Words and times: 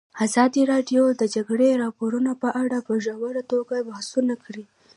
ازادي 0.25 0.61
راډیو 0.73 1.03
د 1.13 1.17
د 1.21 1.23
جګړې 1.35 1.79
راپورونه 1.83 2.31
په 2.41 2.49
اړه 2.63 2.77
په 2.87 2.93
ژوره 3.05 3.43
توګه 3.51 3.75
بحثونه 3.89 4.33
کړي. 4.43 4.65